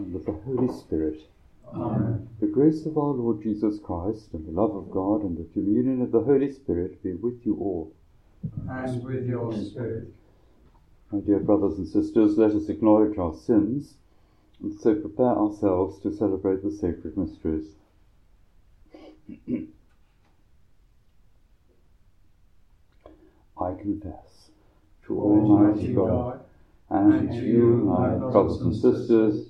Son, 0.00 0.14
of 0.14 0.24
the 0.24 0.32
Holy 0.32 0.72
Spirit. 0.72 1.20
Amen. 1.74 2.28
The 2.40 2.46
grace 2.46 2.86
of 2.86 2.96
our 2.96 3.12
Lord 3.12 3.42
Jesus 3.42 3.78
Christ, 3.82 4.32
and 4.32 4.46
the 4.46 4.60
love 4.60 4.74
of 4.74 4.90
God, 4.90 5.22
and 5.22 5.36
the 5.36 5.52
communion 5.52 6.02
of 6.02 6.10
the 6.10 6.20
Holy 6.20 6.50
Spirit 6.52 7.02
be 7.02 7.14
with 7.14 7.44
you 7.44 7.56
all. 7.56 7.92
And 8.68 9.04
with 9.04 9.26
your 9.26 9.52
spirit. 9.54 10.08
My 11.12 11.20
dear 11.20 11.40
brothers 11.40 11.78
and 11.78 11.86
sisters, 11.86 12.38
let 12.38 12.52
us 12.52 12.68
acknowledge 12.68 13.18
our 13.18 13.34
sins, 13.34 13.94
and 14.62 14.78
so 14.80 14.94
prepare 14.94 15.36
ourselves 15.36 16.00
to 16.00 16.16
celebrate 16.16 16.62
the 16.62 16.70
sacred 16.70 17.16
mysteries. 17.16 17.66
I 23.60 23.74
confess 23.74 24.50
to 25.06 25.20
Almighty 25.20 25.92
God 25.92 26.40
and 26.88 27.30
to 27.30 27.36
you, 27.36 27.76
my 27.84 28.14
brothers 28.14 28.60
and 28.62 28.74
sisters, 28.74 29.49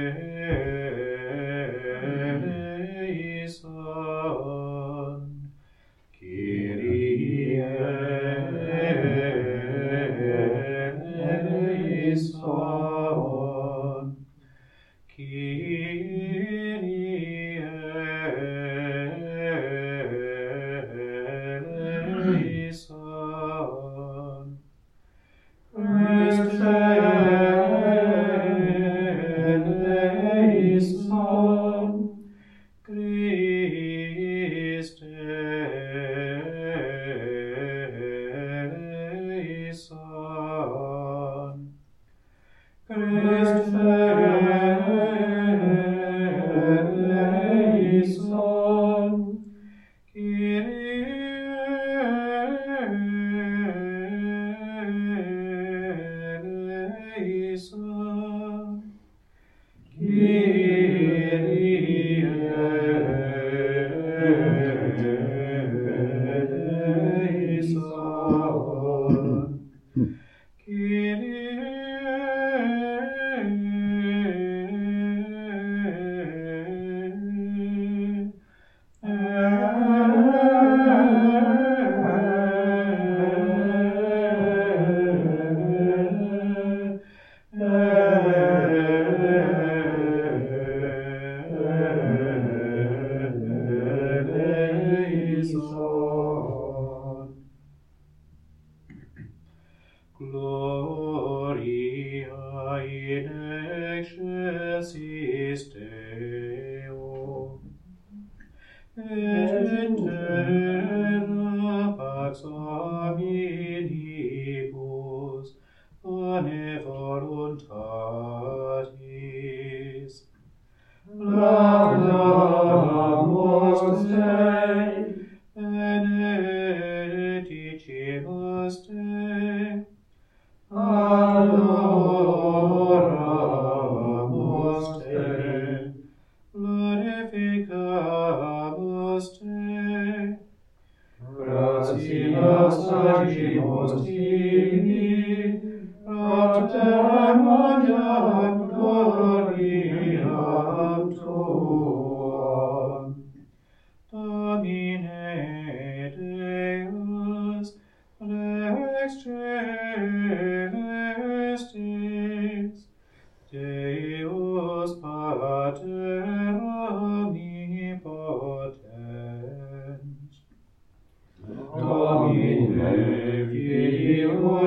Excelsis 105.51 105.90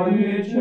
Corice, 0.05 0.61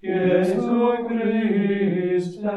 Iesu 0.00 1.08
Christe, 1.08 2.54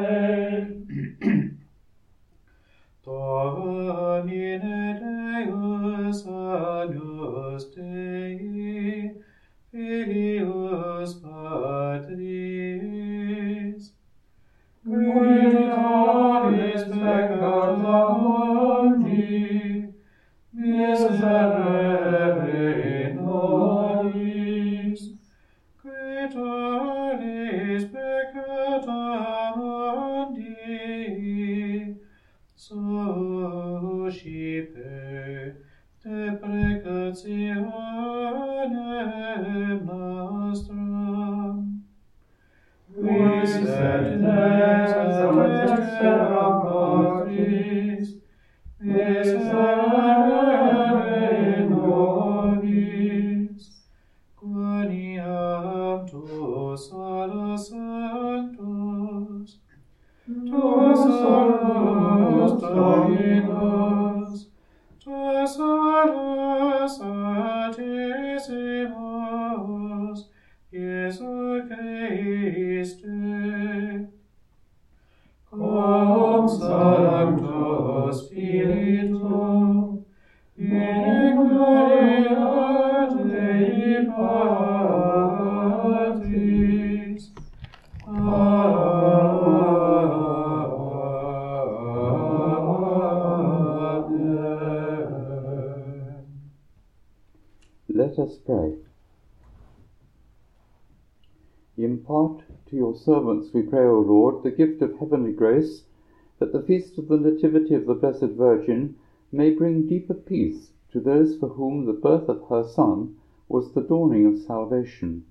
servants, 102.97 103.53
we 103.53 103.61
pray, 103.61 103.85
O 103.85 103.99
Lord, 103.99 104.43
the 104.43 104.51
gift 104.51 104.81
of 104.81 104.97
heavenly 104.99 105.31
grace, 105.31 105.83
that 106.39 106.51
the 106.51 106.61
feast 106.61 106.97
of 106.97 107.07
the 107.07 107.17
Nativity 107.17 107.73
of 107.75 107.85
the 107.85 107.93
Blessed 107.93 108.35
Virgin 108.35 108.95
may 109.31 109.51
bring 109.51 109.87
deeper 109.87 110.13
peace 110.13 110.71
to 110.91 110.99
those 110.99 111.37
for 111.37 111.49
whom 111.49 111.85
the 111.85 111.93
birth 111.93 112.29
of 112.29 112.47
her 112.49 112.63
Son 112.67 113.15
was 113.47 113.71
the 113.73 113.81
dawning 113.81 114.25
of 114.25 114.39
salvation. 114.39 115.25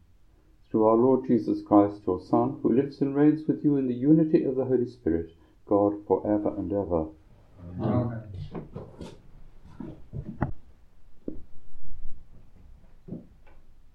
Through 0.71 0.85
our 0.85 0.97
Lord 0.97 1.27
Jesus 1.27 1.63
Christ, 1.63 2.03
your 2.07 2.21
Son, 2.21 2.59
who 2.63 2.73
lives 2.73 3.01
and 3.01 3.15
reigns 3.15 3.47
with 3.47 3.65
you 3.65 3.77
in 3.77 3.89
the 3.89 3.95
unity 3.95 4.45
of 4.45 4.57
the 4.57 4.65
Holy 4.65 4.89
Spirit, 4.89 5.33
God 5.67 5.95
for 6.07 6.27
ever 6.27 6.55
and 6.57 6.73
ever. 6.73 7.07
Amen. 7.81 8.23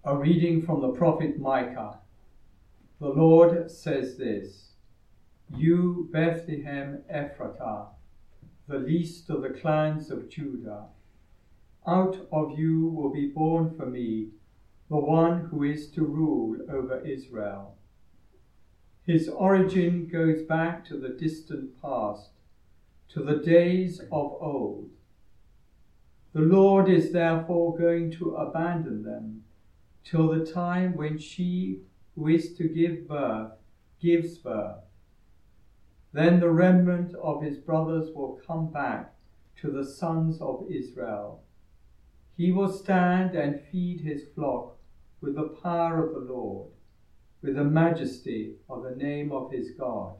A 0.03 0.17
reading 0.17 0.65
from 0.65 0.81
the 0.81 0.89
prophet 0.89 1.39
Micah. 1.39 2.00
The 3.01 3.09
Lord 3.09 3.71
says 3.71 4.15
this 4.15 4.73
You, 5.57 6.07
Bethlehem 6.11 7.01
Ephratah, 7.11 7.87
the 8.67 8.77
least 8.77 9.27
of 9.31 9.41
the 9.41 9.49
clans 9.49 10.11
of 10.11 10.29
Judah, 10.29 10.83
out 11.87 12.27
of 12.31 12.59
you 12.59 12.85
will 12.85 13.09
be 13.09 13.25
born 13.25 13.73
for 13.75 13.87
me 13.87 14.27
the 14.87 14.97
one 14.97 15.45
who 15.45 15.63
is 15.63 15.89
to 15.93 16.03
rule 16.03 16.59
over 16.69 16.99
Israel. 16.99 17.73
His 19.03 19.27
origin 19.27 20.05
goes 20.05 20.43
back 20.43 20.85
to 20.85 20.97
the 20.99 21.09
distant 21.09 21.81
past, 21.81 22.29
to 23.09 23.23
the 23.23 23.37
days 23.37 23.99
of 24.11 24.37
old. 24.39 24.91
The 26.33 26.41
Lord 26.41 26.87
is 26.87 27.11
therefore 27.11 27.75
going 27.75 28.11
to 28.11 28.35
abandon 28.35 29.01
them 29.01 29.43
till 30.03 30.27
the 30.27 30.45
time 30.45 30.95
when 30.95 31.17
she 31.17 31.81
who 32.15 32.27
is 32.27 32.55
to 32.57 32.67
give 32.67 33.07
birth 33.07 33.51
gives 34.01 34.37
birth. 34.37 34.83
Then 36.13 36.39
the 36.39 36.49
remnant 36.49 37.13
of 37.15 37.41
his 37.41 37.57
brothers 37.57 38.09
will 38.13 38.41
come 38.45 38.71
back 38.71 39.13
to 39.61 39.71
the 39.71 39.85
sons 39.85 40.41
of 40.41 40.65
Israel. 40.69 41.43
He 42.35 42.51
will 42.51 42.71
stand 42.71 43.35
and 43.35 43.61
feed 43.71 44.01
his 44.01 44.23
flock 44.35 44.77
with 45.21 45.35
the 45.35 45.55
power 45.61 46.05
of 46.05 46.13
the 46.13 46.33
Lord, 46.33 46.71
with 47.41 47.55
the 47.55 47.63
majesty 47.63 48.55
of 48.69 48.83
the 48.83 48.95
name 48.95 49.31
of 49.31 49.51
his 49.51 49.71
God. 49.71 50.15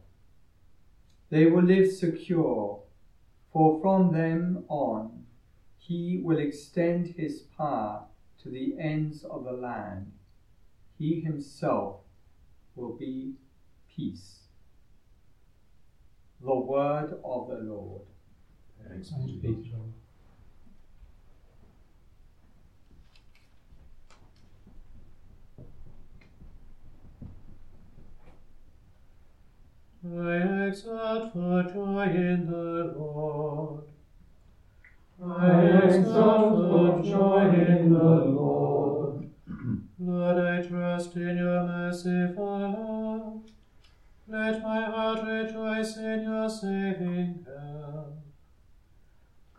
They 1.30 1.48
will 1.48 1.64
live 1.64 1.92
secure, 1.92 2.84
for 3.52 3.82
from 3.82 4.14
them 4.14 4.66
on 4.68 5.26
he 5.78 6.22
will 6.24 6.38
extend 6.38 7.08
his 7.08 7.42
power 7.58 8.04
to 8.44 8.50
the 8.50 8.76
ends 8.80 9.24
of 9.24 9.44
the 9.44 9.52
land. 9.52 10.12
He 11.02 11.20
himself 11.20 11.96
will 12.76 12.94
be 12.96 13.34
peace. 13.90 14.42
The 16.40 16.54
word 16.54 17.16
of 17.26 17.48
the 17.48 17.56
Lord. 17.56 18.04
Thanks 18.88 19.10
be 19.10 19.40
to 19.42 19.66
God. 19.72 19.94
I 30.06 30.68
exult 30.68 31.34
for 31.34 31.64
joy 31.64 32.04
in 32.14 32.46
the 32.46 32.94
Lord. 32.96 33.86
I 35.26 35.62
exult 35.84 36.54
for 36.70 37.02
joy 37.04 37.50
in 37.50 37.92
the 37.92 38.04
Lord. 38.04 38.81
Lord, 40.22 40.38
I 40.38 40.62
trust 40.62 41.16
in 41.16 41.36
your 41.36 41.64
merciful 41.64 42.60
love. 42.60 43.42
Let 44.28 44.62
my 44.62 44.82
heart 44.86 45.26
rejoice 45.26 45.98
in 45.98 46.22
your 46.22 46.48
saving 46.48 47.44
help. 47.48 48.20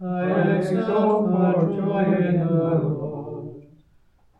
I 0.00 0.58
exult 0.58 1.30
for 1.32 1.76
joy 1.76 2.04
in 2.28 2.46
the 2.46 2.54
Lord. 2.54 3.66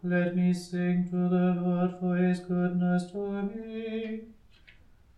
Let 0.05 0.37
me 0.37 0.55
sing 0.55 1.09
to 1.11 1.29
the 1.29 1.61
Lord 1.61 1.91
for 1.99 2.17
his 2.17 2.39
goodness 2.39 3.11
to 3.11 3.43
me. 3.43 4.21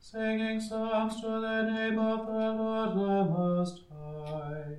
Singing 0.00 0.58
songs 0.58 1.20
to 1.20 1.28
the 1.28 1.62
name 1.70 1.98
of 1.98 2.26
the 2.26 2.32
Lord 2.32 2.90
the 2.92 3.30
Most 3.30 3.80
High. 3.92 4.76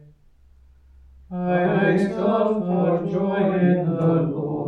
I 1.31 1.89
exult 1.91 2.65
for 2.65 3.07
joy 3.11 3.59
in 3.59 3.85
the 3.85 4.21
Lord. 4.23 4.64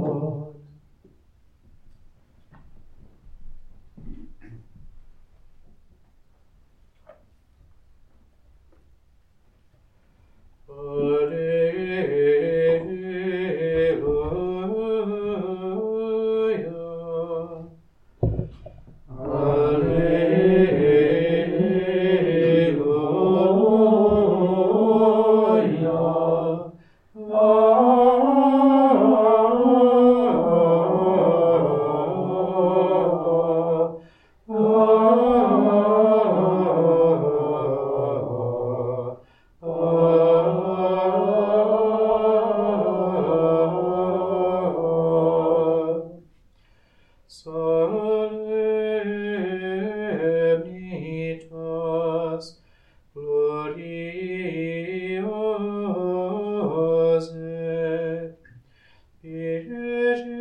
Amen. 59.69 60.37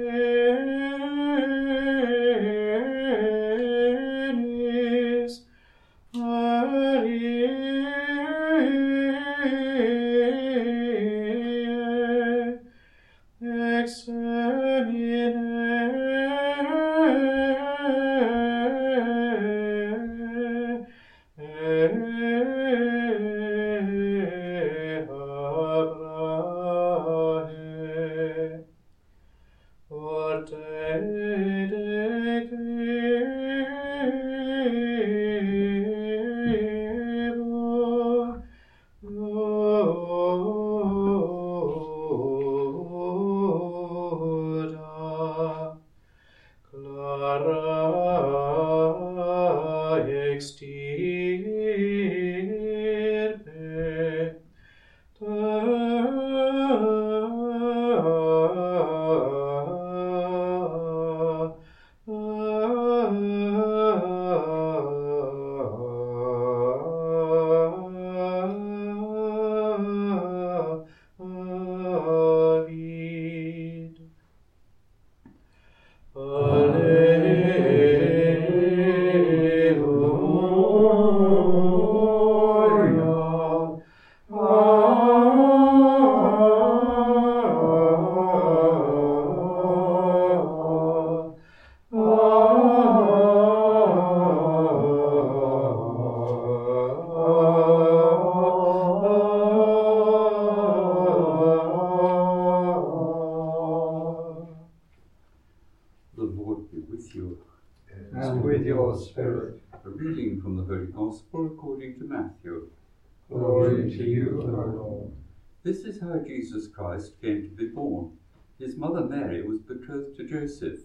Mother 118.77 119.07
Mary 119.07 119.43
was 119.43 119.61
betrothed 119.61 120.19
to 120.19 120.29
Joseph, 120.29 120.81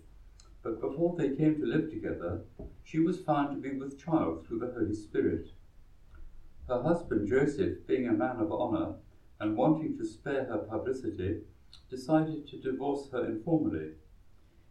but 0.63 0.79
before 0.79 1.17
they 1.17 1.35
came 1.35 1.59
to 1.59 1.65
live 1.65 1.89
together, 1.89 2.39
she 2.85 2.99
was 2.99 3.19
found 3.19 3.53
to 3.53 3.69
be 3.69 3.77
with 3.77 3.99
child 3.99 4.47
through 4.47 4.59
the 4.59 4.71
Holy 4.71 4.93
Spirit. 4.93 5.49
Her 6.69 6.81
husband 6.81 7.27
Joseph, 7.27 7.85
being 7.87 8.07
a 8.07 8.13
man 8.13 8.37
of 8.37 8.49
honour 8.49 8.95
and 9.41 9.57
wanting 9.57 9.97
to 9.97 10.05
spare 10.05 10.45
her 10.45 10.59
publicity, 10.59 11.41
decided 11.89 12.47
to 12.47 12.61
divorce 12.61 13.09
her 13.11 13.25
informally. 13.25 13.95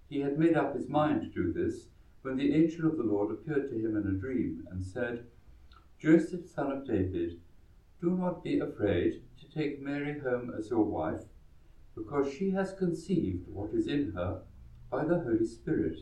He 0.08 0.20
had 0.20 0.38
made 0.38 0.56
up 0.56 0.74
his 0.74 0.88
mind 0.88 1.20
to 1.20 1.28
do 1.28 1.52
this 1.52 1.88
when 2.22 2.38
the 2.38 2.54
angel 2.54 2.86
of 2.86 2.96
the 2.96 3.02
Lord 3.02 3.30
appeared 3.30 3.68
to 3.68 3.78
him 3.78 3.98
in 3.98 4.06
a 4.06 4.18
dream 4.18 4.66
and 4.70 4.82
said, 4.82 5.26
Joseph, 5.98 6.48
son 6.48 6.72
of 6.72 6.86
David, 6.86 7.38
do 8.00 8.16
not 8.16 8.42
be 8.42 8.60
afraid 8.60 9.20
to 9.40 9.50
take 9.50 9.82
Mary 9.82 10.18
home 10.20 10.54
as 10.58 10.70
your 10.70 10.84
wife, 10.84 11.24
because 12.02 12.32
she 12.32 12.50
has 12.50 12.72
conceived 12.72 13.46
what 13.52 13.74
is 13.74 13.86
in 13.86 14.12
her 14.12 14.40
by 14.90 15.04
the 15.04 15.20
Holy 15.20 15.46
Spirit. 15.46 15.98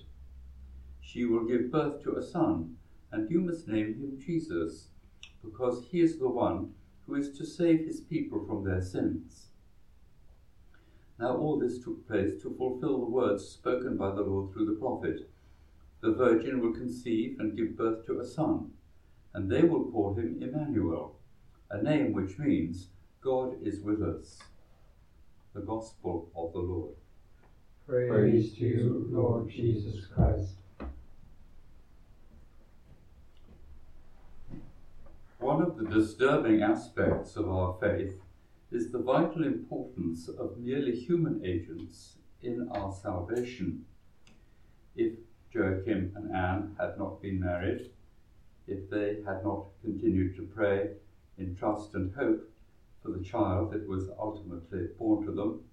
She 1.00 1.24
will 1.24 1.44
give 1.44 1.72
birth 1.72 2.02
to 2.04 2.16
a 2.16 2.22
son, 2.22 2.76
and 3.10 3.30
you 3.30 3.40
must 3.40 3.66
name 3.66 3.94
him 3.94 4.18
Jesus, 4.24 4.88
because 5.42 5.84
he 5.90 6.00
is 6.00 6.18
the 6.18 6.28
one 6.28 6.72
who 7.06 7.16
is 7.16 7.36
to 7.38 7.44
save 7.44 7.86
his 7.86 8.00
people 8.00 8.46
from 8.46 8.64
their 8.64 8.82
sins. 8.82 9.46
Now 11.18 11.36
all 11.36 11.58
this 11.58 11.82
took 11.82 12.06
place 12.06 12.40
to 12.42 12.54
fulfill 12.56 13.00
the 13.00 13.10
words 13.10 13.48
spoken 13.48 13.96
by 13.96 14.10
the 14.10 14.22
Lord 14.22 14.52
through 14.52 14.66
the 14.66 14.80
prophet. 14.80 15.28
The 16.00 16.12
virgin 16.12 16.60
will 16.60 16.74
conceive 16.74 17.40
and 17.40 17.56
give 17.56 17.76
birth 17.76 18.06
to 18.06 18.20
a 18.20 18.26
son, 18.26 18.70
and 19.34 19.50
they 19.50 19.62
will 19.62 19.90
call 19.90 20.14
him 20.14 20.38
Emmanuel 20.40 21.16
a 21.70 21.82
name 21.82 22.12
which 22.12 22.38
means 22.38 22.88
God 23.20 23.56
is 23.62 23.80
with 23.80 24.00
us. 24.02 24.38
The 25.58 25.64
Gospel 25.64 26.30
of 26.36 26.52
the 26.52 26.60
Lord. 26.60 26.94
Praise, 27.84 28.08
Praise 28.08 28.54
to 28.58 28.64
you, 28.64 29.08
Lord 29.10 29.50
Jesus 29.50 30.06
Christ. 30.06 30.54
One 35.40 35.60
of 35.60 35.76
the 35.76 35.86
disturbing 35.86 36.62
aspects 36.62 37.34
of 37.34 37.48
our 37.48 37.76
faith 37.80 38.20
is 38.70 38.92
the 38.92 39.00
vital 39.00 39.42
importance 39.42 40.28
of 40.28 40.58
merely 40.58 40.94
human 40.94 41.44
agents 41.44 42.18
in 42.40 42.68
our 42.76 42.92
salvation. 42.92 43.84
If 44.94 45.14
Joachim 45.52 46.12
and 46.14 46.32
Anne 46.36 46.76
had 46.78 46.96
not 46.96 47.20
been 47.20 47.40
married, 47.40 47.90
if 48.68 48.88
they 48.88 49.16
had 49.26 49.42
not 49.42 49.64
continued 49.82 50.36
to 50.36 50.42
pray 50.42 50.90
in 51.36 51.56
trust 51.56 51.94
and 51.94 52.14
hope 52.14 52.48
for 53.02 53.10
the 53.10 53.24
child 53.24 53.72
that 53.72 53.88
was 53.88 54.10
ultimately 54.18 54.88
born 54.98 55.24
to 55.26 55.32
them, 55.32 55.64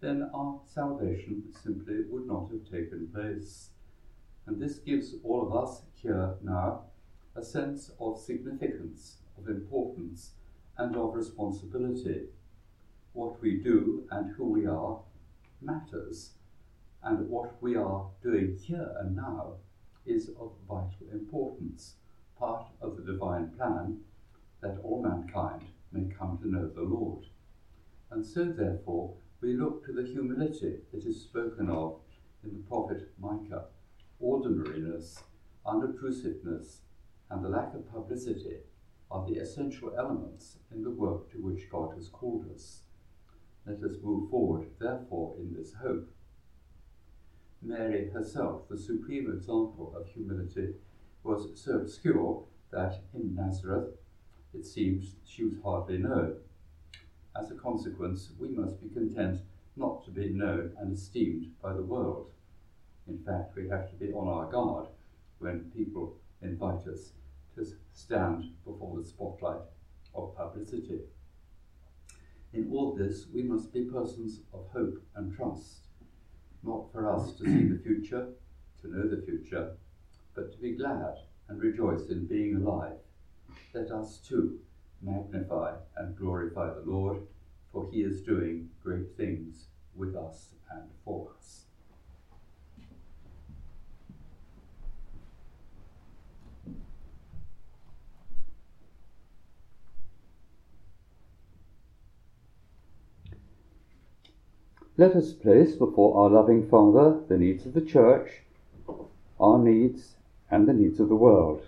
then 0.00 0.30
our 0.34 0.60
salvation 0.66 1.44
simply 1.62 2.02
would 2.08 2.26
not 2.26 2.50
have 2.50 2.64
taken 2.64 3.08
place. 3.08 3.70
And 4.46 4.60
this 4.60 4.78
gives 4.78 5.14
all 5.24 5.46
of 5.46 5.56
us 5.56 5.82
here 5.94 6.34
now 6.42 6.84
a 7.34 7.42
sense 7.42 7.90
of 8.00 8.18
significance, 8.18 9.18
of 9.38 9.48
importance, 9.48 10.32
and 10.78 10.96
of 10.96 11.14
responsibility. 11.14 12.26
What 13.12 13.40
we 13.40 13.56
do 13.56 14.06
and 14.10 14.34
who 14.34 14.44
we 14.44 14.66
are 14.66 15.00
matters, 15.60 16.32
and 17.02 17.28
what 17.28 17.60
we 17.62 17.76
are 17.76 18.06
doing 18.22 18.58
here 18.60 18.94
and 19.00 19.16
now 19.16 19.54
is 20.04 20.28
of 20.40 20.52
vital 20.68 21.06
importance, 21.12 21.94
part 22.38 22.66
of 22.80 22.96
the 22.96 23.02
divine 23.02 23.48
plan 23.56 24.00
that 24.60 24.78
all 24.82 25.02
mankind 25.02 25.64
may 25.96 26.14
come 26.14 26.38
to 26.38 26.50
know 26.50 26.68
the 26.68 26.82
Lord. 26.82 27.24
And 28.10 28.24
so, 28.24 28.44
therefore, 28.44 29.14
we 29.40 29.54
look 29.54 29.84
to 29.86 29.92
the 29.92 30.06
humility 30.06 30.78
that 30.92 31.04
is 31.04 31.22
spoken 31.22 31.70
of 31.70 32.00
in 32.44 32.52
the 32.52 32.68
prophet 32.68 33.10
Micah 33.18 33.64
ordinariness, 34.20 35.22
unobtrusiveness, 35.66 36.78
and 37.30 37.44
the 37.44 37.48
lack 37.48 37.74
of 37.74 37.90
publicity 37.90 38.58
are 39.10 39.26
the 39.26 39.36
essential 39.36 39.92
elements 39.96 40.58
in 40.72 40.82
the 40.82 40.90
work 40.90 41.30
to 41.30 41.38
which 41.38 41.68
God 41.70 41.94
has 41.96 42.08
called 42.08 42.46
us. 42.54 42.82
Let 43.66 43.82
us 43.82 43.96
move 44.02 44.30
forward, 44.30 44.68
therefore, 44.78 45.36
in 45.38 45.54
this 45.54 45.74
hope. 45.74 46.08
Mary 47.62 48.10
herself, 48.10 48.68
the 48.68 48.78
supreme 48.78 49.30
example 49.30 49.92
of 49.96 50.06
humility, 50.08 50.74
was 51.22 51.48
so 51.54 51.78
obscure 51.78 52.44
that 52.70 53.00
in 53.12 53.34
Nazareth 53.34 53.90
it 54.56 54.64
seems 54.64 55.16
she 55.26 55.44
was 55.44 55.58
hardly 55.62 55.98
known. 55.98 56.36
As 57.38 57.50
a 57.50 57.54
consequence, 57.54 58.30
we 58.38 58.48
must 58.48 58.80
be 58.80 58.88
content 58.88 59.40
not 59.76 60.04
to 60.04 60.10
be 60.10 60.30
known 60.30 60.72
and 60.78 60.96
esteemed 60.96 61.52
by 61.62 61.74
the 61.74 61.82
world. 61.82 62.30
In 63.06 63.18
fact, 63.18 63.54
we 63.54 63.68
have 63.68 63.90
to 63.90 63.96
be 63.96 64.12
on 64.12 64.26
our 64.26 64.50
guard 64.50 64.86
when 65.38 65.70
people 65.76 66.16
invite 66.40 66.86
us 66.88 67.12
to 67.54 67.66
stand 67.92 68.44
before 68.64 68.98
the 68.98 69.06
spotlight 69.06 69.60
of 70.14 70.34
publicity. 70.34 71.00
In 72.54 72.70
all 72.72 72.94
this, 72.94 73.26
we 73.32 73.42
must 73.42 73.72
be 73.74 73.84
persons 73.84 74.40
of 74.54 74.66
hope 74.72 75.02
and 75.14 75.36
trust, 75.36 75.88
not 76.62 76.90
for 76.92 77.10
us 77.10 77.34
to 77.34 77.44
see 77.44 77.66
the 77.66 77.78
future, 77.82 78.28
to 78.80 78.88
know 78.88 79.06
the 79.06 79.22
future, 79.22 79.76
but 80.34 80.50
to 80.52 80.58
be 80.58 80.72
glad 80.72 81.16
and 81.48 81.60
rejoice 81.60 82.08
in 82.08 82.26
being 82.26 82.56
alive 82.56 82.96
let 83.74 83.90
us 83.90 84.18
too 84.18 84.58
magnify 85.02 85.74
and 85.96 86.16
glorify 86.16 86.72
the 86.72 86.82
Lord, 86.90 87.18
for 87.72 87.88
he 87.90 88.02
is 88.02 88.22
doing 88.22 88.70
great 88.82 89.16
things 89.16 89.66
with 89.94 90.16
us 90.16 90.54
and 90.70 90.88
for 91.04 91.30
us. 91.36 91.66
Let 104.98 105.14
us 105.14 105.34
place 105.34 105.76
before 105.76 106.16
our 106.16 106.30
loving 106.30 106.66
Father 106.70 107.20
the 107.28 107.36
needs 107.36 107.66
of 107.66 107.74
the 107.74 107.82
Church, 107.82 108.30
our 109.38 109.58
needs, 109.58 110.14
and 110.50 110.66
the 110.66 110.72
needs 110.72 111.00
of 111.00 111.10
the 111.10 111.14
world. 111.14 111.62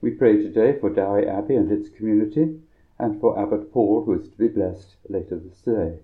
We 0.00 0.12
pray 0.12 0.36
today 0.36 0.78
for 0.78 0.90
Douai 0.90 1.24
Abbey 1.24 1.56
and 1.56 1.72
its 1.72 1.88
community, 1.88 2.60
and 3.00 3.20
for 3.20 3.36
Abbot 3.36 3.72
Paul, 3.72 4.04
who 4.04 4.14
is 4.14 4.28
to 4.28 4.38
be 4.38 4.46
blessed 4.46 4.94
later 5.08 5.40
this 5.40 5.60
day. 5.62 5.98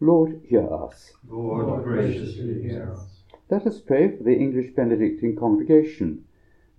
Lord, 0.00 0.40
hear 0.44 0.66
us. 0.72 1.12
Lord, 1.28 1.84
graciously 1.84 2.62
hear 2.62 2.92
us. 2.92 3.22
Let 3.50 3.66
us 3.66 3.80
pray 3.80 4.16
for 4.16 4.22
the 4.22 4.34
English 4.34 4.74
Benedictine 4.74 5.36
congregation. 5.36 6.24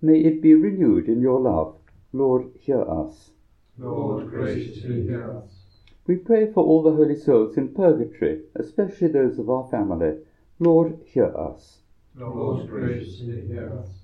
May 0.02 0.20
it 0.20 0.42
be 0.42 0.54
renewed 0.54 1.06
in 1.06 1.20
your 1.20 1.40
love. 1.40 1.76
Lord, 2.12 2.50
hear 2.58 2.82
us. 2.82 3.30
Lord, 3.78 4.28
graciously 4.28 5.02
hear 5.02 5.30
us. 5.30 5.66
We 6.08 6.16
pray 6.16 6.52
for 6.52 6.64
all 6.64 6.82
the 6.82 6.96
holy 6.96 7.14
souls 7.16 7.56
in 7.56 7.74
purgatory, 7.74 8.42
especially 8.56 9.08
those 9.08 9.38
of 9.38 9.48
our 9.48 9.68
family. 9.70 10.18
Lord, 10.58 10.98
hear 11.06 11.32
us. 11.36 11.82
Lord, 12.16 12.68
graciously 12.68 13.46
hear 13.46 13.78
us. 13.78 13.99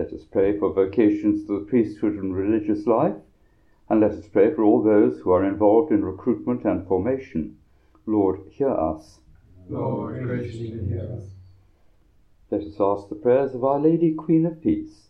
Let 0.00 0.14
us 0.14 0.24
pray 0.24 0.58
for 0.58 0.72
vocations 0.72 1.46
to 1.46 1.58
the 1.58 1.66
priesthood 1.66 2.14
and 2.14 2.34
religious 2.34 2.86
life, 2.86 3.16
and 3.90 4.00
let 4.00 4.12
us 4.12 4.26
pray 4.32 4.50
for 4.54 4.64
all 4.64 4.82
those 4.82 5.20
who 5.20 5.30
are 5.30 5.44
involved 5.44 5.92
in 5.92 6.02
recruitment 6.02 6.64
and 6.64 6.88
formation. 6.88 7.58
Lord, 8.06 8.40
hear 8.50 8.70
us. 8.70 9.18
Lord, 9.68 10.22
graciously 10.22 10.70
hear 10.88 11.06
us. 11.18 11.24
Let 12.50 12.62
us 12.62 12.80
ask 12.80 13.10
the 13.10 13.14
prayers 13.14 13.54
of 13.54 13.62
Our 13.62 13.78
Lady, 13.78 14.14
Queen 14.14 14.46
of 14.46 14.62
Peace. 14.62 15.08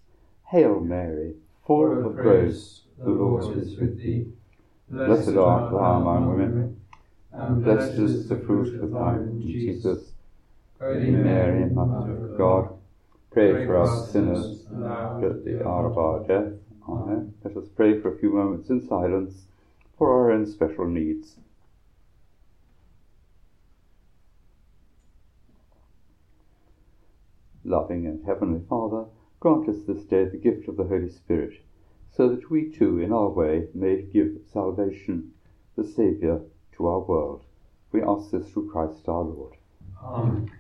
Hail 0.48 0.80
Mary, 0.80 1.34
full 1.64 2.04
of 2.04 2.16
grace, 2.16 2.80
the 2.98 3.10
Lord 3.10 3.58
is 3.58 3.78
with 3.78 4.02
thee. 4.02 4.26
Blessed 4.88 5.36
art 5.36 5.70
thou 5.70 6.00
among 6.00 6.36
women, 6.36 6.80
and 7.30 7.62
blessed 7.62 7.92
is 7.92 8.28
the 8.28 8.40
fruit 8.40 8.82
of 8.82 8.90
thy 8.90 9.12
womb, 9.12 9.40
Jesus. 9.40 10.10
Holy 10.80 11.12
Mary, 11.12 11.70
Mother 11.70 12.32
of 12.32 12.36
God, 12.36 12.79
pray 13.30 13.66
for 13.66 13.80
us 13.80 14.12
sinners, 14.12 14.64
now 14.70 15.22
at 15.24 15.44
the 15.44 15.66
hour 15.66 15.86
of 15.90 15.98
our 15.98 16.26
death. 16.26 16.52
Amen. 16.88 17.34
Let 17.44 17.56
us 17.56 17.68
pray 17.76 18.00
for 18.00 18.12
a 18.14 18.18
few 18.18 18.32
moments 18.32 18.70
in 18.70 18.86
silence 18.86 19.46
for 19.96 20.12
our 20.12 20.32
own 20.32 20.46
special 20.46 20.86
needs. 20.86 21.36
Loving 27.64 28.06
and 28.06 28.24
Heavenly 28.24 28.62
Father, 28.68 29.04
grant 29.38 29.68
us 29.68 29.82
this 29.86 30.02
day 30.04 30.24
the 30.24 30.36
gift 30.36 30.66
of 30.66 30.76
the 30.76 30.84
Holy 30.84 31.10
Spirit, 31.10 31.60
so 32.10 32.28
that 32.28 32.50
we 32.50 32.70
too, 32.70 32.98
in 32.98 33.12
our 33.12 33.28
way, 33.28 33.68
may 33.74 34.02
give 34.02 34.38
salvation, 34.52 35.32
the 35.76 35.84
Saviour, 35.84 36.42
to 36.76 36.86
our 36.86 37.00
world. 37.00 37.44
We 37.92 38.02
ask 38.02 38.30
this 38.30 38.48
through 38.48 38.70
Christ 38.70 39.08
our 39.08 39.22
Lord. 39.22 39.56
Amen. 40.02 40.50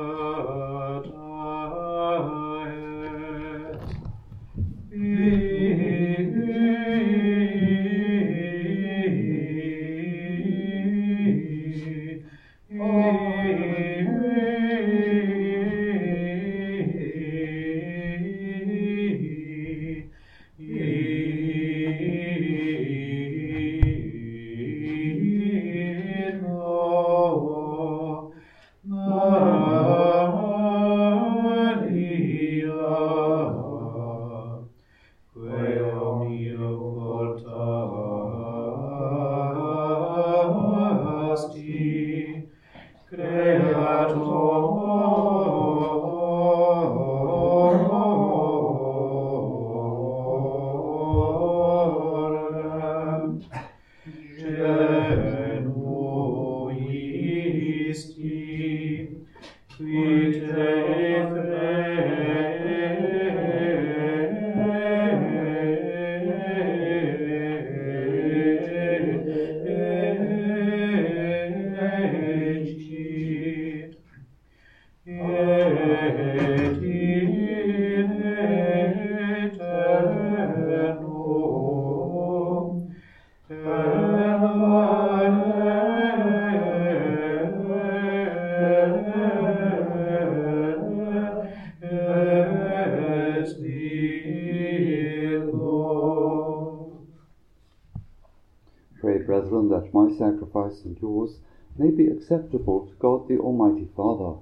Pray, 99.01 99.19
brethren, 99.19 99.69
that 99.69 99.95
my 99.95 100.11
sacrifice 100.17 100.83
and 100.85 100.99
yours 101.01 101.39
may 101.79 101.91
be 101.91 102.09
acceptable 102.09 102.87
to 102.87 102.95
God 102.95 103.29
the 103.29 103.39
Almighty 103.39 103.89
Father. 103.97 104.41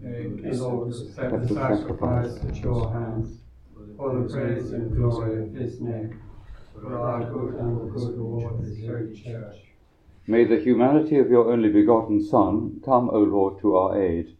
May 0.00 0.26
the 0.26 0.56
Lord 0.56 0.88
accept 0.88 1.48
the 1.48 1.54
sacrifice 1.54 2.44
at 2.48 2.56
your 2.62 2.90
hands 2.90 3.40
for 3.96 4.18
the 4.18 4.32
praise 4.32 4.72
and 4.72 4.96
glory 4.96 5.42
of 5.42 5.52
his 5.52 5.80
name, 5.80 6.18
for 6.72 6.98
our 6.98 7.30
good 7.30 7.56
and 7.56 7.80
the 7.80 7.92
good 7.92 8.16
reward 8.16 8.54
of 8.54 8.64
his 8.64 8.86
holy 8.86 9.14
church. 9.14 9.56
May 10.26 10.44
the 10.44 10.60
humanity 10.60 11.18
of 11.18 11.28
your 11.28 11.52
only 11.52 11.68
begotten 11.68 12.24
Son 12.24 12.80
come, 12.82 13.10
O 13.10 13.18
Lord, 13.18 13.60
to 13.60 13.76
our 13.76 14.00
aid, 14.00 14.34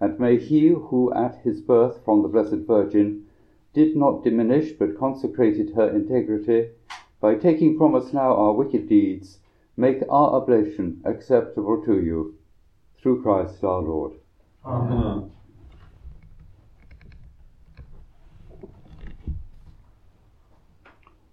and 0.00 0.18
may 0.18 0.38
he 0.38 0.68
who 0.68 1.12
at 1.14 1.36
his 1.44 1.60
birth 1.60 2.04
from 2.04 2.22
the 2.22 2.28
Blessed 2.28 2.66
Virgin 2.66 3.26
did 3.74 3.96
not 3.96 4.24
diminish 4.24 4.72
but 4.72 4.98
consecrated 4.98 5.74
her 5.76 5.88
integrity, 5.88 6.70
by 7.20 7.34
taking 7.34 7.76
from 7.76 7.94
us 7.94 8.12
now 8.12 8.34
our 8.36 8.52
wicked 8.52 8.88
deeds, 8.88 9.38
make 9.76 10.02
our 10.08 10.34
oblation 10.34 11.00
acceptable 11.04 11.82
to 11.84 12.00
you. 12.00 12.34
Through 13.00 13.22
Christ 13.22 13.62
our 13.62 13.80
Lord. 13.80 14.12
Amen. 14.64 15.30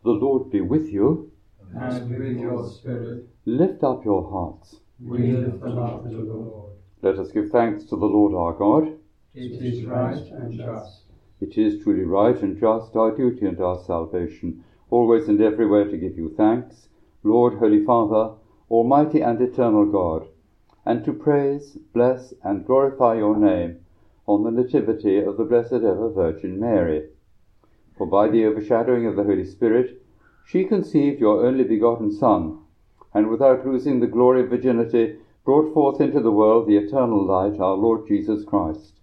The 0.04 0.12
Lord 0.12 0.52
be 0.52 0.62
with 0.62 0.88
you. 0.90 1.32
And 1.76 2.10
with 2.10 2.38
your 2.38 2.70
spirit, 2.70 3.28
Lift 3.46 3.84
up 3.84 4.06
your 4.06 4.30
hearts. 4.30 4.78
we 5.04 5.32
lift 5.34 5.60
them 5.62 5.78
up 5.78 6.04
to 6.04 6.10
the 6.16 6.34
Lord. 6.34 6.72
Let 7.02 7.20
us 7.20 7.32
give 7.32 7.50
thanks 7.50 7.84
to 7.86 7.96
the 7.96 8.06
Lord 8.06 8.34
our 8.34 8.54
God. 8.54 8.98
It 9.34 9.62
is 9.62 9.84
right 9.86 10.16
and 10.16 10.54
just. 10.54 11.02
It 11.42 11.58
is 11.58 11.84
truly 11.84 12.04
right 12.04 12.40
and 12.42 12.58
just, 12.60 12.96
our 12.96 13.16
duty 13.16 13.46
and 13.46 13.60
our 13.60 13.84
salvation, 13.84 14.64
always 14.96 15.28
and 15.28 15.42
everywhere 15.42 15.84
to 15.84 15.98
give 15.98 16.18
you 16.18 16.34
thanks, 16.38 16.88
Lord, 17.22 17.56
Holy 17.56 17.84
Father, 17.84 18.36
Almighty 18.72 19.20
and 19.20 19.42
eternal 19.42 19.86
God, 19.86 20.26
and 20.86 21.04
to 21.04 21.12
praise, 21.12 21.78
bless, 21.94 22.34
and 22.46 22.66
glorify 22.66 23.16
your 23.16 23.36
name 23.36 23.80
on 24.26 24.44
the 24.44 24.52
nativity 24.52 25.20
of 25.20 25.36
the 25.36 25.44
Blessed 25.44 25.84
Ever 25.92 26.10
Virgin 26.10 26.58
Mary. 26.58 27.10
For 27.98 28.08
by 28.08 28.30
the 28.30 28.46
overshadowing 28.46 29.06
of 29.06 29.18
the 29.18 29.26
Holy 29.26 29.44
Spirit, 29.44 30.02
she 30.46 30.64
conceived 30.64 31.20
your 31.20 31.46
only 31.46 31.66
begotten 31.66 32.10
Son, 32.14 32.60
and 33.14 33.30
without 33.30 33.68
losing 33.68 34.00
the 34.00 34.08
glory 34.08 34.44
of 34.44 34.50
virginity, 34.50 35.18
brought 35.44 35.74
forth 35.74 36.00
into 36.00 36.22
the 36.22 36.32
world 36.32 36.68
the 36.68 36.78
eternal 36.78 37.26
light, 37.26 37.60
our 37.60 37.76
Lord 37.76 38.08
Jesus 38.08 38.46
Christ. 38.46 39.02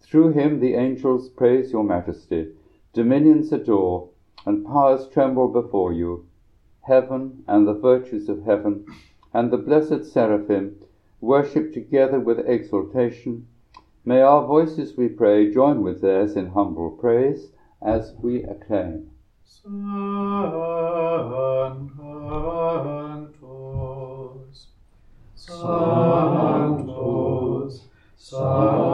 Through 0.00 0.32
him 0.32 0.58
the 0.58 0.74
angels 0.74 1.28
praise 1.28 1.70
your 1.70 1.84
majesty, 1.84 2.48
dominions 2.92 3.52
adore, 3.52 4.10
and 4.46 4.66
powers 4.66 5.08
tremble 5.08 5.48
before 5.48 5.92
you. 5.92 6.26
Heaven 6.82 7.44
and 7.46 7.66
the 7.66 7.74
virtues 7.74 8.28
of 8.28 8.44
heaven 8.44 8.84
and 9.32 9.50
the 9.50 9.56
blessed 9.56 10.04
seraphim 10.04 10.76
worship 11.20 11.72
together 11.72 12.20
with 12.20 12.38
exultation. 12.46 13.46
May 14.04 14.20
our 14.20 14.46
voices, 14.46 14.96
we 14.96 15.08
pray, 15.08 15.52
join 15.52 15.82
with 15.82 16.02
theirs 16.02 16.36
in 16.36 16.50
humble 16.50 16.90
praise 16.90 17.48
as 17.82 18.14
we 18.20 18.42
acclaim. 18.42 19.10
Sanctus, 19.44 19.72
Sanctus, 25.34 26.28
Sanctus, 28.16 28.93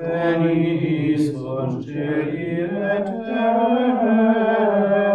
Veni, 0.00 0.80
Iisus, 0.80 1.84
celi 1.84 2.60
et 2.60 3.04
terre, 3.26 5.09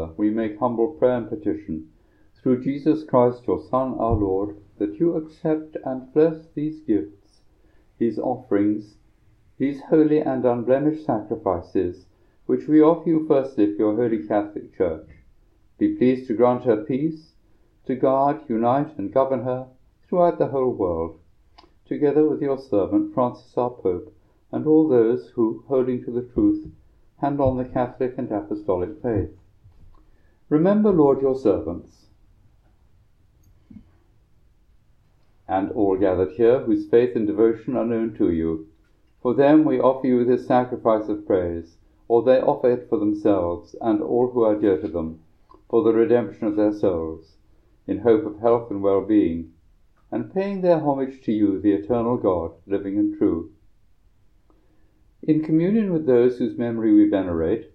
Father, 0.00 0.14
we 0.16 0.30
make 0.30 0.58
humble 0.58 0.94
prayer 0.94 1.18
and 1.18 1.28
petition, 1.28 1.90
through 2.34 2.64
Jesus 2.64 3.04
Christ, 3.04 3.46
your 3.46 3.60
Son, 3.60 3.98
our 3.98 4.14
Lord, 4.14 4.56
that 4.78 4.98
you 4.98 5.14
accept 5.14 5.76
and 5.84 6.10
bless 6.14 6.46
these 6.54 6.80
gifts, 6.80 7.42
these 7.98 8.18
offerings, 8.18 8.96
these 9.58 9.82
holy 9.82 10.20
and 10.20 10.46
unblemished 10.46 11.04
sacrifices, 11.04 12.06
which 12.46 12.66
we 12.66 12.80
offer 12.80 13.10
you 13.10 13.26
firstly 13.26 13.66
for 13.66 13.82
your 13.82 13.96
holy 13.96 14.26
Catholic 14.26 14.74
Church. 14.74 15.06
Be 15.76 15.94
pleased 15.96 16.28
to 16.28 16.34
grant 16.34 16.64
her 16.64 16.82
peace, 16.82 17.34
to 17.84 17.94
guard, 17.94 18.40
unite, 18.48 18.96
and 18.96 19.12
govern 19.12 19.42
her 19.42 19.66
throughout 20.08 20.38
the 20.38 20.46
whole 20.46 20.72
world, 20.72 21.18
together 21.84 22.26
with 22.26 22.40
your 22.40 22.56
servant 22.56 23.12
Francis 23.12 23.52
our 23.54 23.68
Pope, 23.68 24.16
and 24.50 24.66
all 24.66 24.88
those 24.88 25.28
who, 25.34 25.62
holding 25.68 26.02
to 26.04 26.10
the 26.10 26.22
truth, 26.32 26.70
hand 27.18 27.38
on 27.38 27.58
the 27.58 27.66
Catholic 27.66 28.14
and 28.16 28.32
Apostolic 28.32 29.02
faith. 29.02 29.36
Remember, 30.50 30.90
Lord, 30.90 31.22
your 31.22 31.36
servants, 31.36 32.06
and 35.46 35.70
all 35.70 35.96
gathered 35.96 36.32
here 36.32 36.58
whose 36.58 36.88
faith 36.88 37.14
and 37.14 37.26
devotion 37.26 37.76
are 37.76 37.86
known 37.86 38.14
to 38.14 38.32
you. 38.32 38.66
For 39.22 39.32
them 39.32 39.64
we 39.64 39.78
offer 39.78 40.08
you 40.08 40.24
this 40.24 40.48
sacrifice 40.48 41.08
of 41.08 41.24
praise, 41.24 41.76
or 42.08 42.24
they 42.24 42.40
offer 42.40 42.70
it 42.72 42.88
for 42.88 42.98
themselves 42.98 43.76
and 43.80 44.02
all 44.02 44.30
who 44.32 44.42
are 44.42 44.58
dear 44.58 44.80
to 44.80 44.88
them, 44.88 45.20
for 45.68 45.84
the 45.84 45.92
redemption 45.92 46.48
of 46.48 46.56
their 46.56 46.72
souls, 46.72 47.36
in 47.86 47.98
hope 47.98 48.26
of 48.26 48.40
health 48.40 48.72
and 48.72 48.82
well-being, 48.82 49.52
and 50.10 50.34
paying 50.34 50.62
their 50.62 50.80
homage 50.80 51.20
to 51.22 51.32
you, 51.32 51.60
the 51.60 51.72
eternal 51.72 52.16
God, 52.16 52.52
living 52.66 52.98
and 52.98 53.16
true. 53.16 53.52
In 55.22 55.44
communion 55.44 55.92
with 55.92 56.06
those 56.06 56.38
whose 56.38 56.58
memory 56.58 56.92
we 56.92 57.08
venerate, 57.08 57.69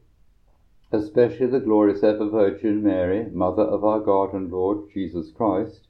especially 0.95 1.47
the 1.47 1.59
glorious 1.59 2.03
ever 2.03 2.29
Virgin 2.29 2.81
Mary, 2.81 3.29
Mother 3.29 3.63
of 3.63 3.83
our 3.83 3.99
God 3.99 4.33
and 4.33 4.51
Lord 4.51 4.89
Jesus 4.93 5.31
Christ, 5.31 5.87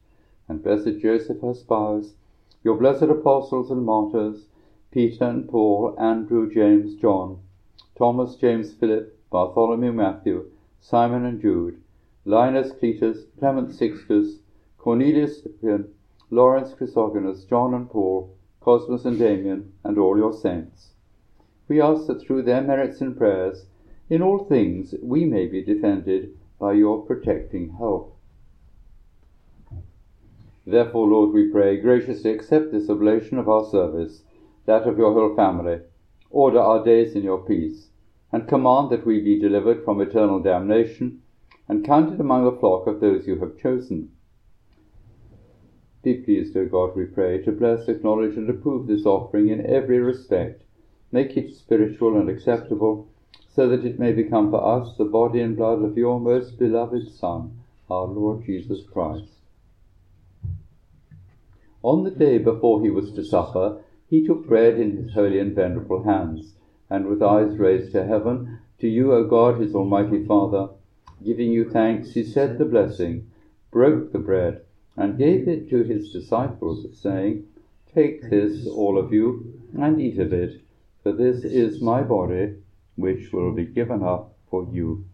and 0.48 0.64
blessed 0.64 1.00
Joseph 1.00 1.42
her 1.42 1.54
spouse, 1.54 2.16
your 2.64 2.76
blessed 2.76 3.04
apostles 3.04 3.70
and 3.70 3.86
martyrs, 3.86 4.48
Peter 4.92 5.26
and 5.26 5.48
Paul, 5.48 5.96
Andrew, 6.00 6.52
James, 6.52 6.96
John, 6.96 7.40
Thomas, 7.96 8.36
James, 8.36 8.74
Philip, 8.74 9.18
Bartholomew, 9.30 9.94
Matthew, 9.94 10.50
Simon 10.80 11.26
and 11.26 11.40
Jude, 11.40 11.82
Linus, 12.26 12.72
Cletus, 12.72 13.26
Clement, 13.38 13.72
Sixtus, 13.72 14.40
Cornelius, 14.78 15.44
Cyprian, 15.44 15.94
Lawrence, 16.32 16.74
Chrysogonus, 16.74 17.46
John 17.46 17.74
and 17.74 17.90
Paul, 17.90 18.36
Cosmas 18.60 19.06
and 19.06 19.20
Damian, 19.20 19.74
and 19.84 19.98
all 20.00 20.18
your 20.18 20.34
saints. 20.34 20.94
We 21.68 21.80
ask 21.80 22.08
that 22.08 22.22
through 22.22 22.44
their 22.44 22.62
merits 22.62 23.02
and 23.02 23.16
prayers, 23.16 23.68
in 24.10 24.22
all 24.22 24.46
things 24.46 24.94
we 25.02 25.26
may 25.26 25.48
be 25.48 25.64
defended 25.64 26.38
by 26.60 26.74
your 26.74 27.06
protecting 27.06 27.76
help. 27.78 28.18
Therefore, 30.66 31.08
Lord, 31.08 31.34
we 31.34 31.52
pray, 31.52 31.78
graciously 31.78 32.32
accept 32.32 32.72
this 32.72 32.90
oblation 32.90 33.38
of 33.38 33.48
our 33.48 33.66
service, 33.66 34.24
that 34.66 34.88
of 34.88 34.98
your 34.98 35.14
whole 35.14 35.36
family. 35.36 35.80
Order 36.32 36.60
our 36.60 36.84
days 36.84 37.14
in 37.16 37.24
your 37.24 37.46
peace, 37.46 37.90
and 38.32 38.48
command 38.48 38.90
that 38.90 39.06
we 39.06 39.22
be 39.22 39.40
delivered 39.40 39.86
from 39.86 40.02
eternal 40.02 40.40
damnation, 40.40 41.22
and 41.68 41.86
counted 41.86 42.20
among 42.20 42.46
the 42.46 42.60
flock 42.60 42.88
of 42.88 43.00
those 43.00 43.28
you 43.28 43.40
have 43.40 43.58
chosen. 43.58 44.12
Be 46.04 46.16
pleased, 46.16 46.56
O 46.58 46.66
God, 46.68 46.96
we 46.96 47.06
pray, 47.06 47.42
to 47.44 47.52
bless, 47.52 47.88
acknowledge, 47.88 48.36
and 48.36 48.50
approve 48.50 48.88
this 48.88 49.06
offering 49.06 49.50
in 49.50 49.66
every 49.66 50.00
respect. 50.00 50.64
Make 51.12 51.38
it 51.38 51.56
spiritual 51.56 52.20
and 52.20 52.30
acceptable, 52.30 53.08
so 53.56 53.70
that 53.70 53.86
it 53.86 53.98
may 53.98 54.12
become 54.12 54.52
for 54.52 54.62
us 54.62 54.98
the 54.98 55.06
body 55.06 55.40
and 55.40 55.56
blood 55.56 55.82
of 55.82 55.98
your 55.98 56.20
most 56.20 56.60
beloved 56.60 57.10
Son, 57.10 57.58
our 57.90 58.04
Lord 58.06 58.46
Jesus 58.46 58.82
Christ. 58.92 59.30
On 61.82 62.04
the 62.04 62.12
day 62.12 62.38
before 62.38 62.82
he 62.82 62.90
was 62.90 63.14
to 63.14 63.24
suffer, 63.24 63.82
he 64.10 64.28
took 64.28 64.46
bread 64.46 64.78
in 64.78 64.98
his 64.98 65.14
holy 65.14 65.40
and 65.40 65.56
venerable 65.56 66.04
hands, 66.04 66.56
and 66.90 67.08
with 67.08 67.24
eyes 67.24 67.58
raised 67.58 67.94
to 67.94 68.06
heaven, 68.06 68.60
to 68.80 68.90
you, 68.90 69.14
O 69.14 69.24
God, 69.24 69.62
his 69.62 69.74
almighty 69.74 70.26
Father, 70.26 70.68
giving 71.24 71.50
you 71.50 71.70
thanks, 71.70 72.14
he 72.14 72.24
said 72.24 72.58
the 72.58 72.66
blessing, 72.66 73.32
broke 73.72 74.12
the 74.12 74.20
bread, 74.20 74.64
and 74.98 75.18
gave 75.18 75.48
it 75.48 75.70
to 75.70 75.82
his 75.84 76.12
disciples, 76.12 76.86
saying, 77.02 77.46
Take 77.94 78.30
this, 78.30 78.68
all 78.68 78.98
of 78.98 79.14
you, 79.14 79.62
and 79.78 80.02
eat 80.02 80.20
of 80.20 80.34
it, 80.34 80.62
for 81.02 81.14
this 81.14 81.46
is 81.46 81.82
my 81.82 82.02
body, 82.02 82.56
which 82.96 83.32
will 83.32 83.54
be 83.54 83.66
given 83.66 84.04
up 84.04 84.36
for 84.50 84.68
you. 84.72 85.06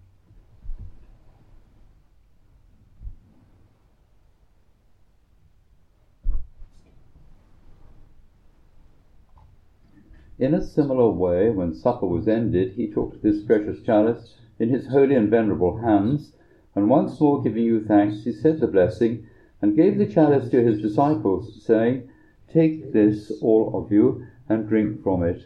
In 10.41 10.55
a 10.55 10.63
similar 10.63 11.11
way, 11.11 11.51
when 11.51 11.71
supper 11.71 12.07
was 12.07 12.27
ended, 12.27 12.73
he 12.73 12.87
took 12.87 13.21
this 13.21 13.43
precious 13.43 13.79
chalice 13.83 14.37
in 14.57 14.69
his 14.69 14.87
holy 14.87 15.13
and 15.13 15.29
venerable 15.29 15.77
hands, 15.77 16.33
and 16.73 16.89
once 16.89 17.21
more 17.21 17.43
giving 17.43 17.63
you 17.63 17.85
thanks, 17.85 18.23
he 18.23 18.31
said 18.31 18.59
the 18.59 18.65
blessing, 18.65 19.27
and 19.61 19.75
gave 19.75 19.99
the 19.99 20.07
chalice 20.07 20.49
to 20.49 20.63
his 20.63 20.81
disciples, 20.81 21.63
saying, 21.63 22.09
Take 22.51 22.91
this, 22.91 23.31
all 23.41 23.71
of 23.75 23.91
you, 23.91 24.25
and 24.49 24.67
drink 24.67 25.03
from 25.03 25.21
it, 25.21 25.45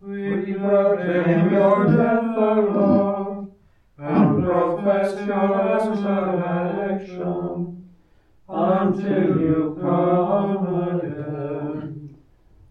We 0.00 0.54
proclaim 0.54 1.52
your 1.52 1.86
death, 1.86 2.36
O 2.36 2.70
Lord, 2.72 3.50
and 3.98 4.44
profess 4.44 5.26
your 5.26 5.48
resurrection 5.58 7.84
until 8.48 9.40
you 9.40 9.76
come 9.80 11.00
again. 11.00 12.16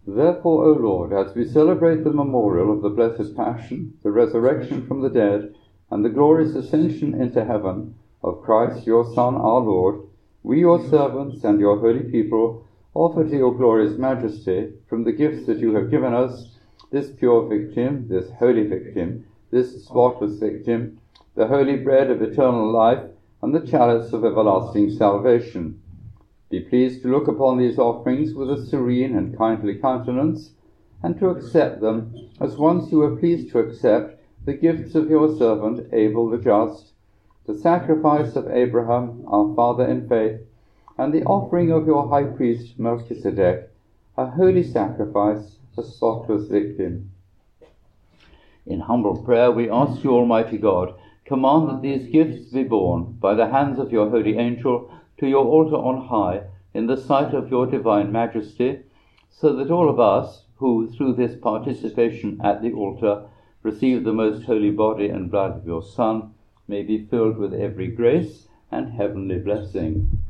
Therefore, 0.06 0.64
O 0.64 0.72
Lord, 0.72 1.12
as 1.12 1.36
we 1.36 1.44
celebrate 1.44 2.02
the 2.02 2.14
memorial 2.14 2.72
of 2.72 2.80
the 2.80 2.88
blessed 2.88 3.36
Passion, 3.36 3.92
the 4.02 4.10
resurrection 4.10 4.86
from 4.86 5.02
the 5.02 5.10
dead, 5.10 5.54
and 5.90 6.02
the 6.02 6.08
glorious 6.08 6.54
ascension 6.54 7.12
into 7.20 7.44
heaven 7.44 7.94
of 8.22 8.40
Christ 8.42 8.86
your 8.86 9.04
Son, 9.14 9.34
our 9.34 9.60
Lord, 9.60 10.00
we, 10.42 10.60
your 10.60 10.82
servants 10.88 11.44
and 11.44 11.60
your 11.60 11.78
holy 11.78 12.04
people, 12.04 12.64
offer 12.94 13.22
to 13.22 13.36
your 13.36 13.54
glorious 13.54 13.98
majesty, 13.98 14.72
from 14.88 15.04
the 15.04 15.12
gifts 15.12 15.44
that 15.44 15.58
you 15.58 15.74
have 15.74 15.90
given 15.90 16.14
us, 16.14 16.54
this 16.90 17.10
pure 17.10 17.46
victim, 17.46 18.06
this 18.08 18.30
holy 18.38 18.66
victim, 18.66 19.24
this 19.50 19.84
spotless 19.84 20.38
victim, 20.38 20.98
the 21.34 21.46
holy 21.46 21.76
bread 21.76 22.10
of 22.10 22.22
eternal 22.22 22.70
life, 22.70 23.04
and 23.42 23.54
the 23.54 23.66
chalice 23.66 24.12
of 24.12 24.24
everlasting 24.24 24.90
salvation. 24.90 25.80
Be 26.50 26.60
pleased 26.60 27.02
to 27.02 27.08
look 27.08 27.28
upon 27.28 27.58
these 27.58 27.78
offerings 27.78 28.34
with 28.34 28.50
a 28.50 28.66
serene 28.66 29.14
and 29.14 29.36
kindly 29.36 29.74
countenance, 29.74 30.52
and 31.02 31.18
to 31.18 31.28
accept 31.28 31.80
them 31.80 32.14
as 32.40 32.56
once 32.56 32.90
you 32.90 32.98
were 32.98 33.16
pleased 33.16 33.50
to 33.50 33.58
accept 33.58 34.20
the 34.44 34.54
gifts 34.54 34.94
of 34.94 35.10
your 35.10 35.36
servant 35.36 35.86
Abel 35.92 36.28
the 36.30 36.38
just, 36.38 36.92
the 37.46 37.54
sacrifice 37.54 38.34
of 38.34 38.50
Abraham, 38.50 39.24
our 39.26 39.54
father 39.54 39.86
in 39.86 40.08
faith, 40.08 40.40
and 40.96 41.12
the 41.12 41.24
offering 41.24 41.70
of 41.70 41.86
your 41.86 42.08
high 42.08 42.24
priest 42.24 42.78
Melchizedek, 42.78 43.70
a 44.16 44.26
holy 44.26 44.62
sacrifice, 44.62 45.57
a 45.78 45.82
spotless 45.82 46.48
victim. 46.48 47.10
In 48.66 48.80
humble 48.80 49.22
prayer, 49.22 49.50
we 49.50 49.70
ask 49.70 50.04
you, 50.04 50.10
Almighty 50.10 50.58
God, 50.58 50.94
command 51.24 51.68
that 51.68 51.82
these 51.82 52.10
gifts 52.10 52.50
be 52.52 52.64
borne 52.64 53.16
by 53.20 53.34
the 53.34 53.48
hands 53.48 53.78
of 53.78 53.92
your 53.92 54.10
holy 54.10 54.36
angel 54.36 54.92
to 55.18 55.26
your 55.26 55.44
altar 55.44 55.76
on 55.76 56.08
high 56.08 56.42
in 56.74 56.86
the 56.86 56.96
sight 56.96 57.34
of 57.34 57.50
your 57.50 57.66
divine 57.66 58.12
majesty, 58.12 58.80
so 59.30 59.52
that 59.54 59.70
all 59.70 59.88
of 59.88 59.98
us 59.98 60.44
who, 60.56 60.90
through 60.90 61.14
this 61.14 61.36
participation 61.40 62.40
at 62.42 62.60
the 62.60 62.72
altar, 62.72 63.24
receive 63.62 64.04
the 64.04 64.12
most 64.12 64.44
holy 64.44 64.70
body 64.70 65.08
and 65.08 65.30
blood 65.30 65.56
of 65.56 65.66
your 65.66 65.82
Son, 65.82 66.34
may 66.66 66.82
be 66.82 67.06
filled 67.06 67.38
with 67.38 67.54
every 67.54 67.86
grace 67.86 68.48
and 68.70 68.92
heavenly 68.92 69.38
blessing. 69.38 70.22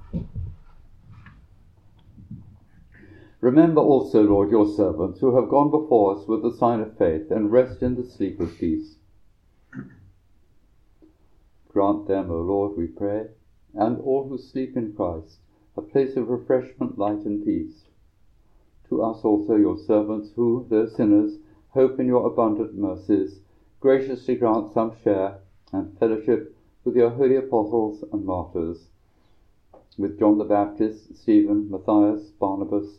Remember 3.41 3.81
also, 3.81 4.23
Lord, 4.23 4.51
your 4.51 4.67
servants 4.67 5.21
who 5.21 5.37
have 5.37 5.49
gone 5.49 5.71
before 5.71 6.17
us 6.17 6.27
with 6.27 6.43
the 6.43 6.53
sign 6.53 6.81
of 6.81 6.99
faith 6.99 7.31
and 7.31 7.53
rest 7.53 7.83
in 7.83 7.95
the 7.95 8.03
sleep 8.03 8.41
of 8.41 8.57
peace. 8.59 8.97
Grant 11.69 12.09
them, 12.09 12.33
O 12.33 12.41
Lord, 12.41 12.77
we 12.77 12.89
pray, 12.89 13.29
and 13.75 14.01
all 14.01 14.29
who 14.29 14.39
sleep 14.39 14.77
in 14.77 14.93
Christ, 14.93 15.39
a 15.77 15.83
place 15.83 16.17
of 16.17 16.29
refreshment, 16.29 16.99
light, 16.99 17.25
and 17.25 17.45
peace. 17.45 17.85
To 18.89 19.03
us 19.03 19.21
also, 19.23 19.55
your 19.55 19.77
servants, 19.77 20.31
who, 20.35 20.67
though 20.69 20.87
sinners, 20.87 21.39
hope 21.69 22.01
in 22.01 22.07
your 22.07 22.27
abundant 22.27 22.77
mercies, 22.77 23.39
graciously 23.79 24.35
grant 24.35 24.73
some 24.73 24.97
share 25.05 25.39
and 25.73 25.97
fellowship 25.99 26.57
with 26.85 26.97
your 26.97 27.11
holy 27.11 27.37
apostles 27.37 28.03
and 28.13 28.25
martyrs, 28.25 28.89
with 29.97 30.19
John 30.19 30.39
the 30.39 30.45
Baptist, 30.45 31.15
Stephen, 31.17 31.71
Matthias, 31.71 32.31
Barnabas, 32.31 32.99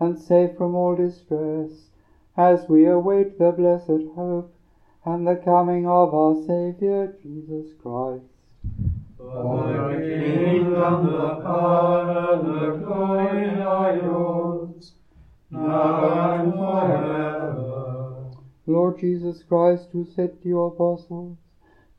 and 0.00 0.18
safe 0.18 0.56
from 0.56 0.74
all 0.74 0.94
distress, 0.94 1.90
as 2.36 2.68
we 2.68 2.86
await 2.86 3.38
the 3.38 3.52
blessed 3.52 4.08
hope 4.14 4.54
and 5.04 5.26
the 5.26 5.36
coming 5.36 5.86
of 5.86 6.14
our 6.14 6.34
Saviour 6.46 7.14
Jesus 7.22 7.72
Christ. 7.82 8.24
For 9.16 9.88
the 9.88 10.24
kingdom, 10.24 11.06
the 11.06 11.34
power, 11.42 12.32
and 12.32 12.46
the 12.46 12.84
glory 12.84 13.60
are 13.60 13.96
yours, 13.96 14.92
now 15.50 16.40
and 16.40 16.52
forever. 16.54 18.30
Lord 18.66 18.98
Jesus 18.98 19.42
Christ, 19.42 19.88
who 19.92 20.04
said 20.04 20.40
to 20.42 20.48
your 20.48 20.68
apostles, 20.68 21.36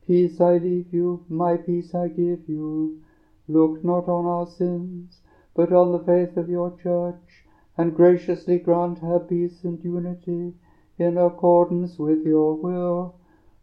Peace 0.06 0.40
I 0.40 0.58
leave 0.58 0.92
you, 0.92 1.24
my 1.28 1.56
peace 1.56 1.94
I 1.94 2.08
give 2.08 2.48
you, 2.48 3.00
look 3.48 3.82
not 3.84 4.08
on 4.08 4.26
our 4.26 4.46
sins, 4.46 5.20
but 5.54 5.72
on 5.72 5.92
the 5.92 6.00
faith 6.00 6.36
of 6.36 6.48
your 6.48 6.70
church, 6.82 7.45
and 7.76 7.94
graciously 7.94 8.58
grant 8.58 8.98
her 8.98 9.18
peace 9.18 9.62
and 9.64 9.82
unity 9.84 10.54
in 10.98 11.18
accordance 11.18 11.98
with 11.98 12.24
your 12.24 12.54
will, 12.54 13.18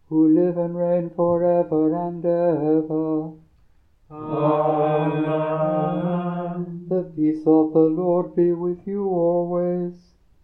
who 0.07 0.27
live 0.27 0.57
and 0.57 0.77
reign 0.77 1.09
for 1.15 1.43
ever 1.43 1.95
and 1.95 2.23
ever. 2.23 3.31
Amen. 4.11 5.33
The 6.87 7.03
peace 7.15 7.47
of 7.47 7.73
the 7.73 7.79
Lord 7.79 8.35
be 8.35 8.51
with 8.51 8.85
you 8.85 9.07
always. 9.07 9.95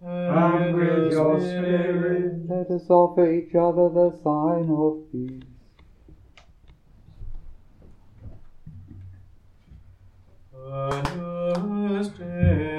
And 0.02 0.76
with 0.76 1.12
your 1.12 1.40
spirit. 1.40 2.50
Let 2.50 2.72
us 2.72 2.90
offer 2.90 3.32
each 3.32 3.54
other 3.54 3.90
the 3.90 4.12
sign 4.24 4.70
of 4.72 5.12
peace. 5.12 5.44
Dei, 12.18 12.79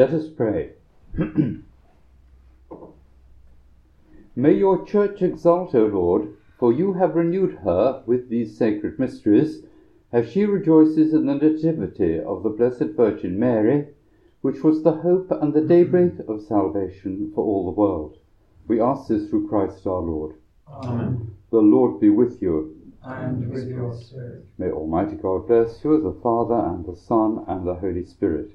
Let 0.00 0.14
us 0.14 0.28
pray. 0.30 0.70
May 4.34 4.54
your 4.54 4.86
church 4.86 5.20
exult, 5.20 5.74
O 5.74 5.84
Lord, 5.84 6.38
for 6.58 6.72
you 6.72 6.94
have 6.94 7.16
renewed 7.16 7.58
her 7.64 8.02
with 8.06 8.30
these 8.30 8.56
sacred 8.56 8.98
mysteries, 8.98 9.62
as 10.10 10.32
she 10.32 10.46
rejoices 10.46 11.12
in 11.12 11.26
the 11.26 11.34
nativity 11.34 12.18
of 12.18 12.42
the 12.42 12.48
Blessed 12.48 12.96
Virgin 12.96 13.38
Mary, 13.38 13.88
which 14.40 14.64
was 14.64 14.82
the 14.82 14.92
hope 14.92 15.30
and 15.32 15.52
the 15.52 15.60
daybreak 15.60 16.14
of 16.26 16.40
salvation 16.40 17.30
for 17.34 17.44
all 17.44 17.66
the 17.66 17.78
world. 17.78 18.16
We 18.68 18.80
ask 18.80 19.08
this 19.08 19.28
through 19.28 19.48
Christ 19.48 19.86
our 19.86 20.00
Lord. 20.00 20.36
Amen. 20.66 21.36
The 21.50 21.58
Lord 21.58 22.00
be 22.00 22.08
with 22.08 22.40
you. 22.40 22.74
And 23.04 23.50
with 23.50 23.68
your 23.68 23.94
spirit. 23.94 24.46
May 24.56 24.70
Almighty 24.70 25.16
God 25.16 25.46
bless 25.46 25.84
you, 25.84 26.00
the 26.00 26.18
Father, 26.22 26.54
and 26.54 26.86
the 26.86 26.96
Son, 26.96 27.44
and 27.46 27.66
the 27.66 27.74
Holy 27.74 28.06
Spirit. 28.06 28.52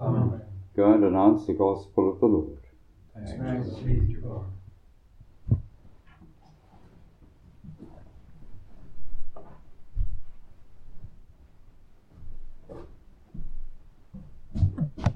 Amen. 0.00 0.53
Go 0.76 0.92
and 0.92 1.04
announce 1.04 1.46
the 1.46 1.52
gospel 1.52 2.12
of 2.12 2.20
the 2.20 2.26
Lord. 2.26 2.58
Thanks 3.14 3.32
God. 4.22 4.63